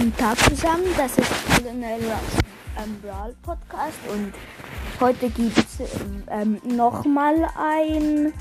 [0.00, 2.38] Guten Tag zusammen, das ist Colonel Ruffs
[2.78, 4.32] ähm, Brawl Podcast und
[4.98, 5.78] heute gibt es
[6.30, 8.32] ähm, nochmal ein,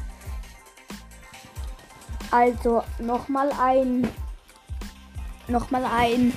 [2.32, 4.08] also nochmal ein,
[5.50, 6.32] nochmal ein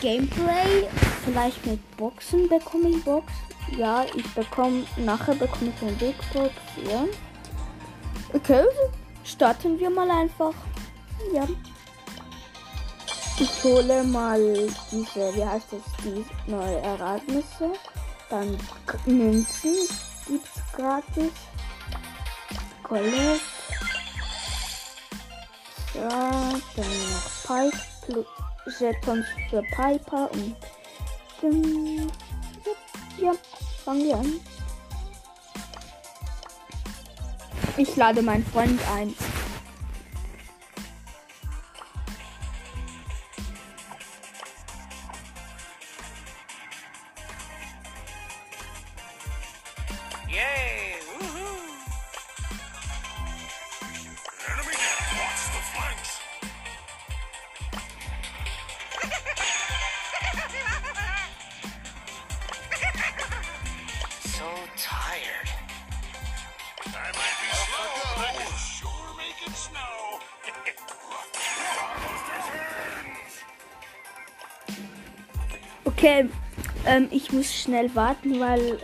[0.00, 0.88] Gameplay,
[1.24, 3.32] vielleicht mit Boxen bekomme ich Box,
[3.78, 6.54] ja, ich bekomme, nachher bekomme ich eine Big Box,
[6.90, 7.04] ja.
[8.32, 8.64] Okay,
[9.22, 10.54] starten wir mal einfach,
[11.32, 11.46] ja.
[13.40, 14.38] Ich hole mal
[14.92, 17.72] diese, wie heißt das, die neue Ereignisse.
[18.28, 18.58] Dann
[19.06, 19.74] Münzen
[20.28, 21.32] gibt's gratis.
[22.82, 23.40] Collect.
[25.94, 26.30] Ja,
[26.76, 28.26] dann noch Pipe,
[28.78, 30.56] Jetons für Piper und
[31.40, 32.12] dann,
[33.18, 33.32] ja,
[33.84, 34.40] fangen wir an.
[37.78, 39.14] Ich lade meinen Freund ein.
[76.00, 76.30] Okay,
[76.86, 78.78] ähm, ich muss schnell warten, weil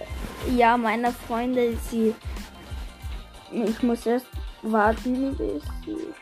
[0.54, 2.14] ja, meine Freunde, sie.
[3.50, 4.26] Ich muss erst
[4.60, 6.12] warten, bis sie.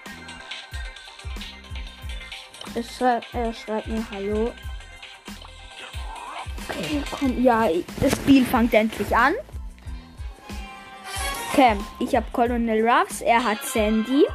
[2.77, 4.53] Er schreibt, er schreibt mir Hallo.
[6.69, 7.69] Okay, komm, ja,
[8.01, 9.35] das Spiel fängt endlich an.
[11.53, 14.27] Okay, ich habe Colonel Ruffs, er hat Sandy.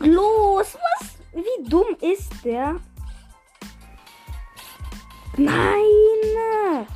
[0.00, 1.18] Los, was?
[1.34, 2.80] Wie dumm ist der?
[5.36, 6.86] Nein!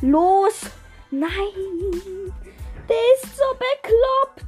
[0.00, 0.60] Los!
[1.10, 2.32] Nein!
[2.88, 4.47] Der ist so bekloppt!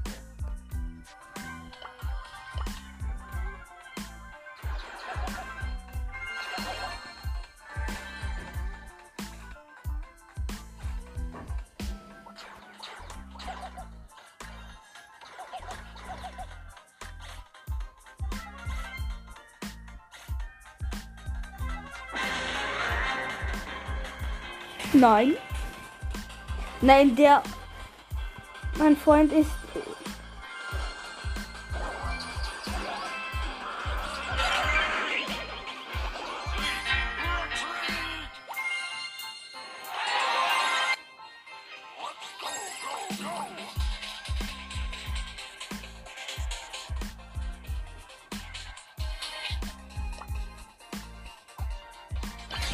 [24.93, 25.37] Nein.
[26.81, 27.43] Nein, der.
[28.77, 29.51] Mein Freund ist.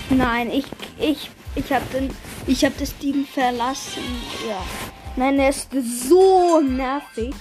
[0.08, 0.64] Nein, ich,
[0.98, 2.10] ich, ich habe den,
[2.46, 4.02] ich habe das Team verlassen.
[4.48, 4.62] Ja.
[5.16, 7.34] Nein, er ist so nervig.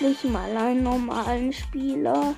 [0.00, 2.34] Nicht mal einen normalen Spieler.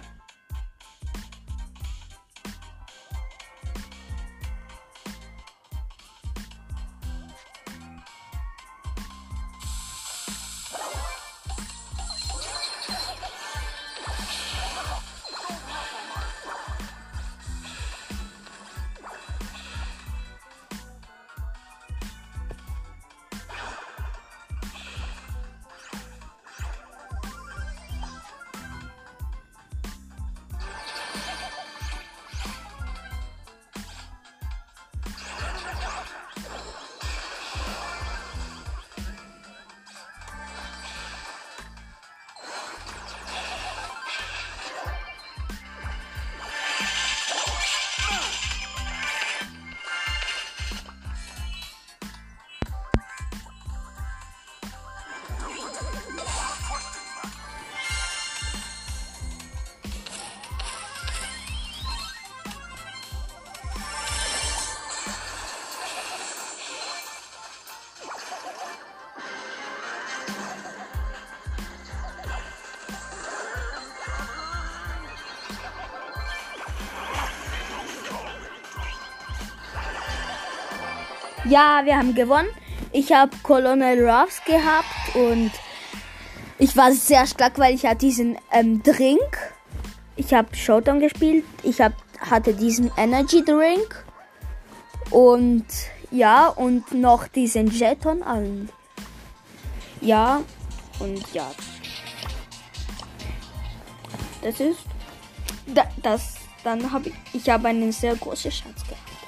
[81.48, 82.48] Ja, wir haben gewonnen.
[82.90, 85.52] Ich habe Colonel Ruffs gehabt und
[86.58, 89.38] ich war sehr stark, weil ich hatte diesen ähm, Drink.
[90.16, 91.44] Ich habe Showdown gespielt.
[91.62, 94.04] Ich habe hatte diesen Energy Drink
[95.10, 95.66] und
[96.10, 98.68] ja, und noch diesen Jeton an.
[100.00, 100.42] Ja,
[100.98, 101.48] und ja.
[104.42, 104.80] Das ist
[105.66, 106.34] da, das
[106.64, 109.25] dann habe ich ich habe einen sehr großen Schatz gehabt.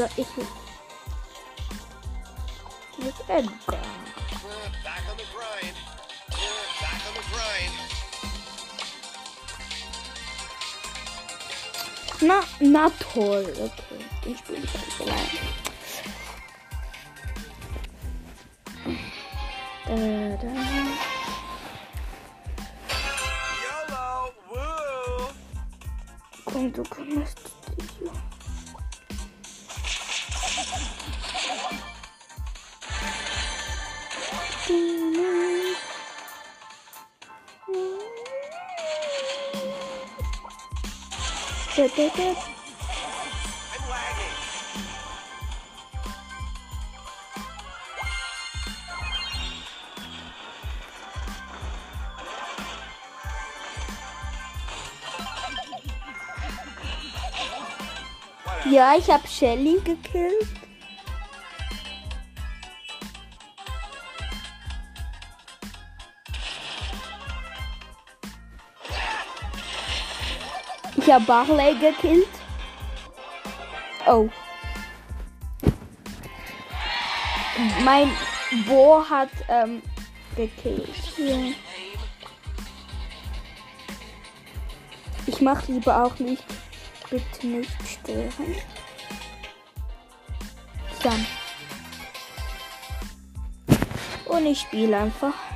[0.00, 0.26] Ich, ich,
[3.04, 3.78] mit Edgar.
[12.22, 13.44] Na, na toll.
[13.58, 15.28] Okay, den spiele ich ganz allein.
[19.86, 19.94] Da,
[20.36, 20.48] da.
[23.64, 24.32] YOLO!
[24.48, 25.28] Woo!
[26.44, 27.38] Komm, du kümmerst
[27.78, 28.10] dich.
[58.70, 60.48] Ja, ich habe Shelly gekillt.
[71.10, 72.28] Habe Barley gekillt.
[74.06, 74.28] Oh.
[77.84, 78.10] Mein
[78.68, 79.82] Bo hat ähm,
[80.36, 80.88] gekillt.
[81.18, 81.36] Ja.
[85.26, 86.44] Ich mache lieber auch nicht.
[87.10, 88.56] Bitte nicht stören.
[91.02, 91.26] Dann.
[94.26, 95.49] Und ich spiele einfach.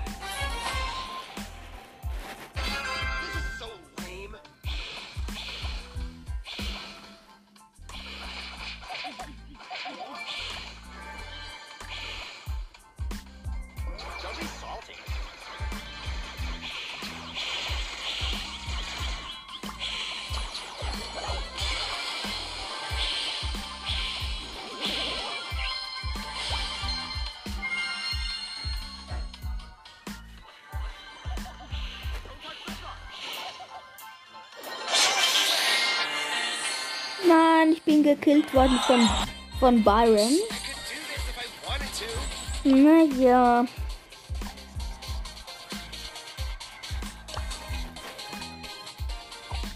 [38.14, 39.08] Gekillt worden von,
[39.58, 40.38] von Byron.
[42.64, 43.66] Naja.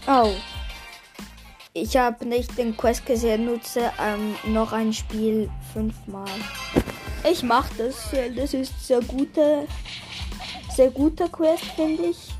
[0.07, 0.33] Oh.
[1.73, 6.27] Ich habe nicht den Quest gesehen, nutze ähm, noch ein Spiel fünfmal.
[7.29, 8.09] Ich mache das.
[8.35, 9.67] Das ist sehr gute,
[10.75, 12.33] sehr guter Quest, finde ich.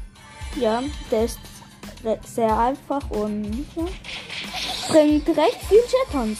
[0.59, 0.81] Ja,
[1.11, 1.39] der ist
[2.25, 3.85] sehr einfach und ja,
[4.89, 6.39] bringt recht viel Jetons.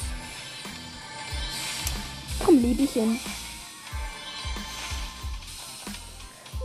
[2.44, 3.20] Komm, Liebchen.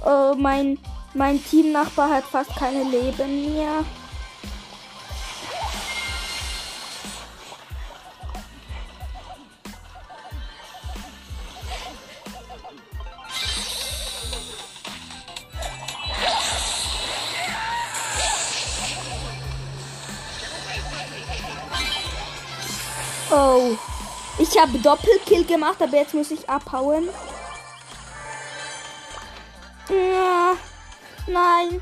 [0.04, 0.78] Oh, mein,
[1.12, 3.84] mein Teamnachbar hat fast keine Leben mehr.
[23.36, 23.76] Oh,
[24.38, 27.08] ich habe Doppelkill gemacht, aber jetzt muss ich abhauen.
[29.88, 30.52] Ja,
[31.26, 31.80] nein.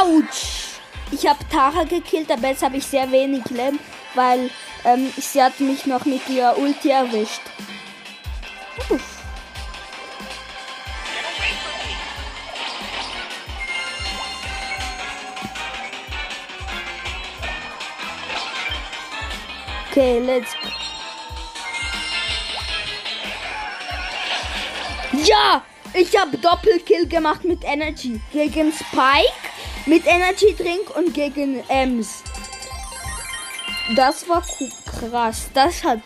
[0.00, 0.78] Autsch!
[1.10, 3.78] Ich habe Tara gekillt, aber jetzt habe ich sehr wenig Leben,
[4.14, 4.50] weil
[4.84, 7.40] ähm, sie hat mich noch mit ihrer Ulti erwischt.
[8.90, 9.22] Uff.
[19.90, 20.54] Okay, let's.
[25.26, 25.62] Ja!
[25.94, 28.18] Ich habe Doppelkill gemacht mit Energy.
[28.32, 29.28] Gegen Spike,
[29.84, 32.22] mit Energy Drink und gegen Ems.
[33.96, 34.42] Das war
[34.86, 35.50] krass.
[35.54, 36.00] Das hat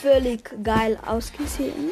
[0.00, 1.90] völlig geil ausgesehen.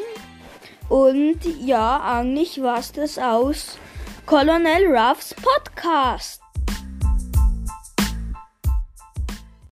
[0.88, 3.78] Und ja, eigentlich war es das aus
[4.26, 6.42] Colonel Ruffs Podcast.